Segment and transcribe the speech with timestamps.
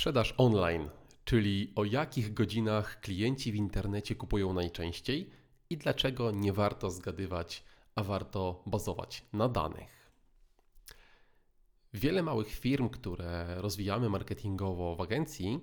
[0.00, 0.90] Sprzedaż online,
[1.24, 5.30] czyli o jakich godzinach klienci w internecie kupują najczęściej
[5.70, 7.64] i dlaczego nie warto zgadywać,
[7.94, 10.10] a warto bazować na danych.
[11.94, 15.60] Wiele małych firm, które rozwijamy marketingowo w agencji,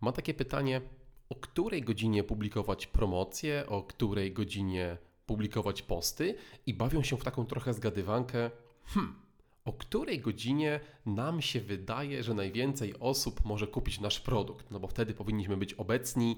[0.00, 0.80] ma takie pytanie,
[1.28, 6.34] o której godzinie publikować promocje, o której godzinie publikować posty
[6.66, 8.50] i bawią się w taką trochę zgadywankę,
[8.84, 9.27] hmm,
[9.68, 14.88] o której godzinie nam się wydaje, że najwięcej osób może kupić nasz produkt, no bo
[14.88, 16.36] wtedy powinniśmy być obecni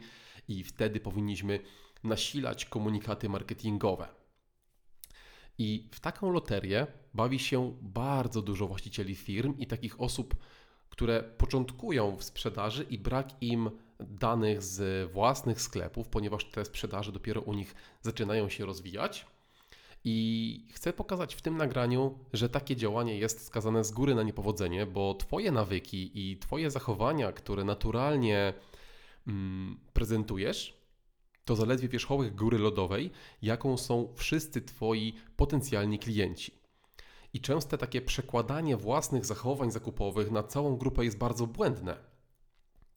[0.48, 1.60] i wtedy powinniśmy
[2.04, 4.08] nasilać komunikaty marketingowe.
[5.58, 10.34] I w taką loterię bawi się bardzo dużo właścicieli firm i takich osób,
[10.88, 13.70] które początkują w sprzedaży i brak im
[14.00, 19.26] danych z własnych sklepów, ponieważ te sprzedaże dopiero u nich zaczynają się rozwijać.
[20.04, 24.86] I chcę pokazać w tym nagraniu, że takie działanie jest skazane z góry na niepowodzenie,
[24.86, 28.54] bo Twoje nawyki i Twoje zachowania, które naturalnie
[29.26, 30.80] mm, prezentujesz,
[31.44, 33.10] to zaledwie wierzchołek góry lodowej,
[33.42, 36.60] jaką są wszyscy Twoi potencjalni klienci.
[37.32, 41.96] I częste takie przekładanie własnych zachowań zakupowych na całą grupę jest bardzo błędne.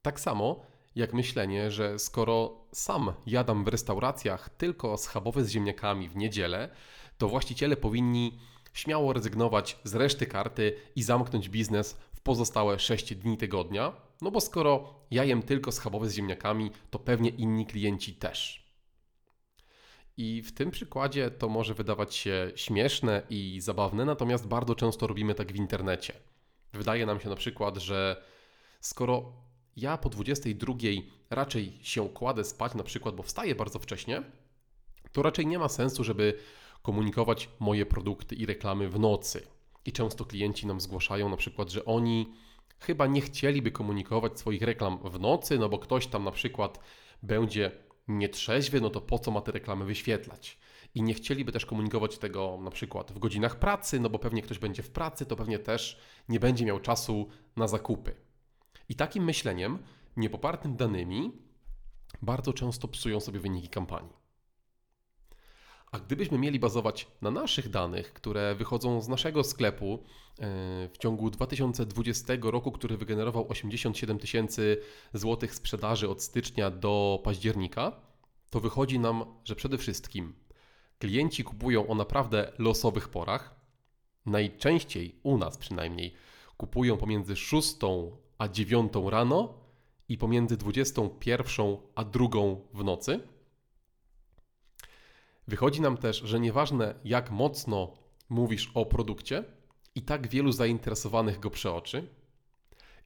[0.02, 6.16] Tak samo jak myślenie, że skoro sam jadam w restauracjach tylko schabowe z ziemniakami w
[6.16, 6.68] niedzielę,
[7.18, 8.38] to właściciele powinni
[8.72, 14.40] śmiało rezygnować z reszty karty i zamknąć biznes w pozostałe 6 dni tygodnia, no bo
[14.40, 18.64] skoro ja jem tylko schabowe z ziemniakami, to pewnie inni klienci też.
[20.16, 25.34] I w tym przykładzie to może wydawać się śmieszne i zabawne, natomiast bardzo często robimy
[25.34, 26.12] tak w internecie.
[26.72, 28.24] Wydaje nam się na przykład, że
[28.80, 29.32] skoro
[29.76, 30.74] ja po 22
[31.30, 34.22] raczej się kładę spać, na przykład, bo wstaję bardzo wcześnie,
[35.12, 36.38] to raczej nie ma sensu, żeby
[36.82, 39.46] komunikować moje produkty i reklamy w nocy.
[39.84, 42.32] I często klienci nam zgłaszają na przykład, że oni
[42.78, 46.78] chyba nie chcieliby komunikować swoich reklam w nocy, no bo ktoś tam na przykład
[47.22, 47.70] będzie
[48.08, 50.58] nietrzeźwy, no to po co ma te reklamy wyświetlać?
[50.94, 54.58] I nie chcieliby też komunikować tego na przykład w godzinach pracy, no bo pewnie ktoś
[54.58, 58.14] będzie w pracy, to pewnie też nie będzie miał czasu na zakupy.
[58.88, 59.78] I takim myśleniem,
[60.16, 61.32] niepopartym danymi,
[62.22, 64.24] bardzo często psują sobie wyniki kampanii.
[65.92, 69.98] A gdybyśmy mieli bazować na naszych danych, które wychodzą z naszego sklepu e,
[70.88, 74.80] w ciągu 2020 roku, który wygenerował 87 tysięcy
[75.12, 77.92] złotych sprzedaży od stycznia do października,
[78.50, 80.34] to wychodzi nam, że przede wszystkim
[80.98, 83.54] klienci kupują o naprawdę losowych porach.
[84.26, 86.14] Najczęściej u nas przynajmniej
[86.56, 87.76] kupują pomiędzy 6
[88.44, 89.54] a 9 rano
[90.08, 92.28] i pomiędzy 21 a 2
[92.74, 93.20] w nocy.
[95.48, 97.92] Wychodzi nam też, że nieważne jak mocno
[98.28, 99.44] mówisz o produkcie,
[99.94, 102.08] i tak wielu zainteresowanych go przeoczy.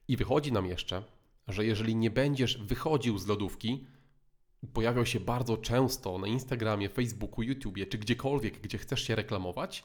[0.07, 1.03] I wychodzi nam jeszcze,
[1.47, 3.85] że jeżeli nie będziesz wychodził z lodówki,
[4.73, 9.83] pojawiał się bardzo często na Instagramie, Facebooku, YouTubie czy gdziekolwiek, gdzie chcesz się reklamować,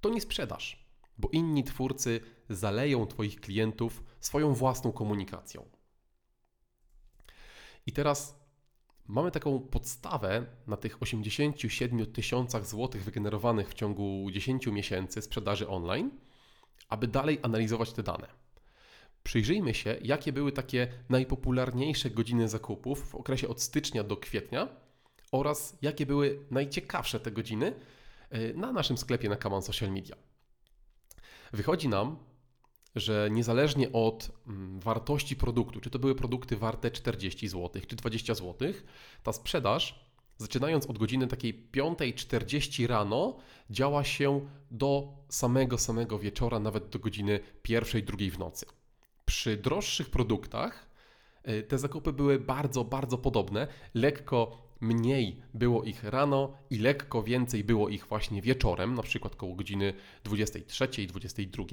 [0.00, 0.89] to nie sprzedasz,
[1.20, 5.68] bo inni twórcy zaleją Twoich klientów swoją własną komunikacją.
[7.86, 8.40] I teraz
[9.10, 16.10] Mamy taką podstawę na tych 87 tysiącach złotych wygenerowanych w ciągu 10 miesięcy sprzedaży online,
[16.88, 18.26] aby dalej analizować te dane.
[19.22, 24.68] Przyjrzyjmy się, jakie były takie najpopularniejsze godziny zakupów w okresie od stycznia do kwietnia
[25.32, 27.74] oraz jakie były najciekawsze te godziny
[28.30, 30.16] e, na naszym sklepie na Kaman Social Media.
[31.52, 32.16] Wychodzi nam,
[32.96, 38.34] że niezależnie od mm, wartości produktu, czy to były produkty warte 40 zł, czy 20
[38.34, 38.72] zł,
[39.22, 43.36] ta sprzedaż, zaczynając od godziny takiej 5.40 rano,
[43.70, 44.40] działa się
[44.70, 48.66] do samego, samego wieczora, nawet do godziny 1, 2 w nocy.
[49.24, 50.86] Przy droższych produktach
[51.48, 53.66] y, te zakupy były bardzo, bardzo podobne.
[53.94, 59.54] Lekko mniej było ich rano i lekko więcej było ich właśnie wieczorem, na przykład koło
[59.54, 61.64] godziny 23, 22.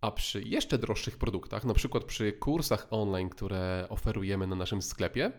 [0.00, 5.32] A przy jeszcze droższych produktach, na przykład przy kursach online, które oferujemy na naszym sklepie,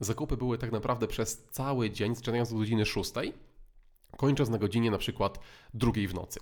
[0.00, 3.12] zakupy były tak naprawdę przez cały dzień, zaczynając od godziny 6,
[4.16, 5.38] kończąc na godzinie na przykład
[5.74, 6.40] drugiej w nocy.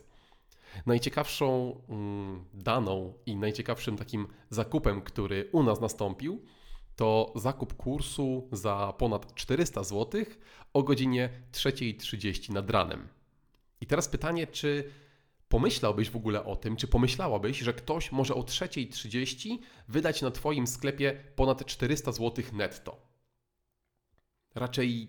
[0.86, 6.42] Najciekawszą mm, daną i najciekawszym takim zakupem, który u nas nastąpił,
[6.96, 10.24] to zakup kursu za ponad 400 zł
[10.72, 13.08] o godzinie 3.30 nad ranem.
[13.80, 14.90] I teraz pytanie, czy
[15.54, 19.58] Pomyślałbyś w ogóle o tym, czy pomyślałabyś, że ktoś może o 3.30
[19.88, 22.96] wydać na Twoim sklepie ponad 400 zł netto?
[24.54, 25.08] Raczej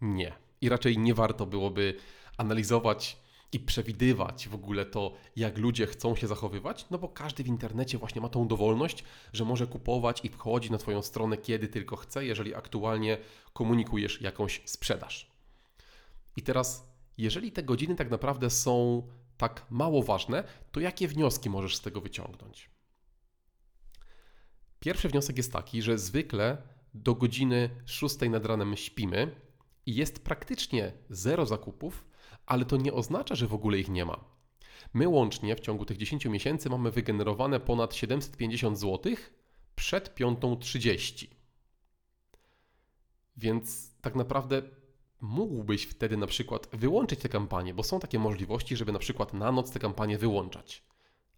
[0.00, 0.32] nie.
[0.60, 1.94] I raczej nie warto byłoby
[2.36, 3.16] analizować
[3.52, 7.98] i przewidywać w ogóle to, jak ludzie chcą się zachowywać, no bo każdy w internecie
[7.98, 12.24] właśnie ma tą dowolność, że może kupować i wchodzić na Twoją stronę kiedy tylko chce,
[12.24, 13.18] jeżeli aktualnie
[13.52, 15.30] komunikujesz jakąś sprzedaż.
[16.36, 19.02] I teraz, jeżeli te godziny tak naprawdę są
[19.36, 22.70] tak mało ważne, to jakie wnioski możesz z tego wyciągnąć?
[24.80, 26.62] Pierwszy wniosek jest taki, że zwykle
[26.94, 29.40] do godziny 6 nad ranem śpimy
[29.86, 32.07] i jest praktycznie zero zakupów,
[32.48, 34.24] ale to nie oznacza, że w ogóle ich nie ma.
[34.94, 39.12] My łącznie w ciągu tych 10 miesięcy mamy wygenerowane ponad 750 zł
[39.76, 41.26] przed 5.30.
[43.36, 44.62] Więc tak naprawdę
[45.20, 49.52] mógłbyś wtedy na przykład wyłączyć te kampanie, bo są takie możliwości, żeby na przykład na
[49.52, 50.82] noc te kampanie wyłączać.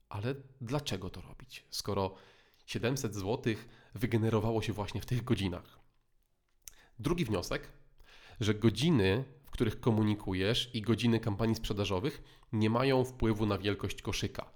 [0.08, 2.14] Ale dlaczego to robić, skoro
[2.66, 3.54] 700 zł
[3.94, 5.78] wygenerowało się właśnie w tych godzinach?
[6.98, 7.68] Drugi wniosek,
[8.40, 14.50] że godziny, w których komunikujesz i godziny kampanii sprzedażowych nie mają wpływu na wielkość koszyka.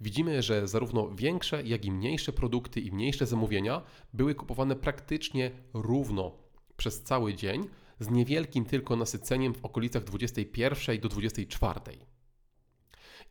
[0.00, 3.82] Widzimy, że zarówno większe, jak i mniejsze produkty i mniejsze zamówienia
[4.12, 6.32] były kupowane praktycznie równo
[6.76, 7.68] przez cały dzień,
[8.00, 11.80] z niewielkim tylko nasyceniem w okolicach 21 do 24.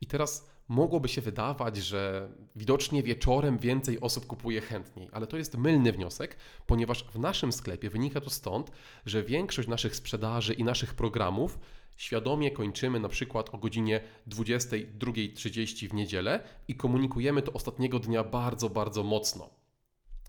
[0.02, 5.58] I teraz mogłoby się wydawać, że widocznie wieczorem więcej osób kupuje chętniej, ale to jest
[5.58, 8.72] mylny wniosek, ponieważ w naszym sklepie wynika to stąd,
[9.06, 11.60] że większość naszych sprzedaży i naszych programów
[11.98, 18.70] świadomie kończymy na przykład o godzinie 22.30 w niedzielę i komunikujemy to ostatniego dnia bardzo,
[18.70, 19.50] bardzo mocno.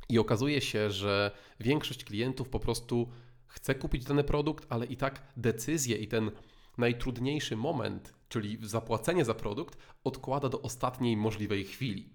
[0.09, 1.31] I okazuje się, że
[1.61, 3.09] większość klientów po prostu
[3.47, 6.31] chce kupić dany produkt, ale i tak decyzję i ten
[6.79, 12.09] najtrudniejszy moment, czyli zapłacenie za produkt, odkłada do ostatniej możliwej chwili.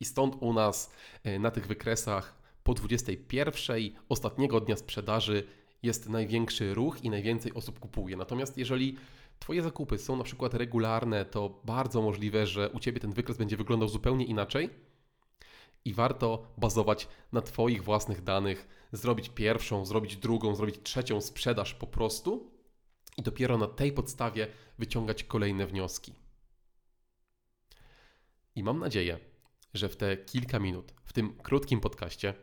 [0.00, 0.92] I stąd u nas
[1.24, 3.76] e, na tych wykresach po 21
[4.08, 5.46] ostatniego dnia sprzedaży
[5.82, 8.16] jest największy ruch i najwięcej osób kupuje.
[8.16, 8.96] Natomiast jeżeli
[9.38, 13.56] Twoje zakupy są na przykład regularne, to bardzo możliwe, że u Ciebie ten wykres będzie
[13.56, 14.70] wyglądał zupełnie inaczej
[15.84, 21.86] i warto bazować na Twoich własnych danych, zrobić pierwszą, zrobić drugą, zrobić trzecią sprzedaż po
[21.86, 22.51] prostu
[23.16, 24.46] i dopiero na tej podstawie
[24.78, 26.14] wyciągać kolejne wnioski.
[28.54, 29.18] I mam nadzieję,
[29.74, 32.34] że w te kilka minut, w tym krótkim podcaście,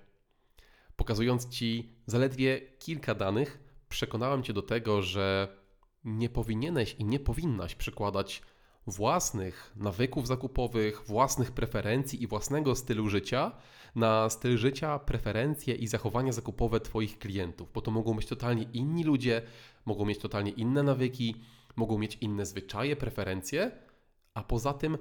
[0.96, 5.58] pokazując Ci zaledwie kilka danych, przekonałem Cię do tego, że
[6.04, 8.42] nie powinieneś i nie powinnaś przykładać
[8.90, 13.52] własnych nawyków zakupowych, własnych preferencji i własnego stylu życia
[13.96, 19.04] na styl życia, preferencje i zachowania zakupowe Twoich klientów, bo to mogą być totalnie inni
[19.04, 19.42] ludzie,
[19.86, 21.36] mogą mieć totalnie inne nawyki,
[21.76, 23.72] mogą mieć inne zwyczaje, preferencje,
[24.34, 24.98] a poza tym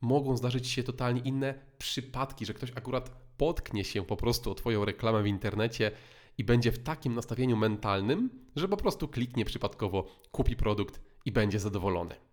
[0.00, 4.84] mogą zdarzyć się totalnie inne przypadki, że ktoś akurat potknie się po prostu o Twoją
[4.84, 5.90] reklamę w internecie
[6.38, 11.60] i będzie w takim nastawieniu mentalnym, że po prostu kliknie przypadkowo, kupi produkt i będzie
[11.60, 12.27] zadowolony.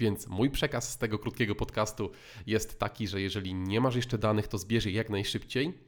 [0.00, 2.10] Więc mój przekaz z tego krótkiego podcastu
[2.46, 5.78] jest taki, że jeżeli nie masz jeszcze danych, to zbierz je jak najszybciej.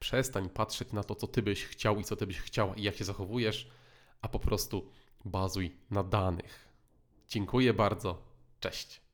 [0.00, 2.96] Przestań patrzeć na to, co ty byś chciał i co ty byś chciała i jak
[2.96, 3.70] się zachowujesz,
[4.20, 4.90] a po prostu
[5.24, 6.68] bazuj na danych.
[7.28, 8.22] Dziękuję bardzo.
[8.60, 9.07] Cześć.